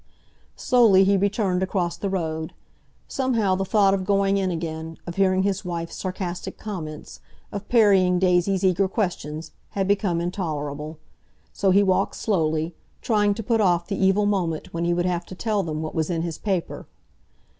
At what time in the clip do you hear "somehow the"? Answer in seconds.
3.07-3.63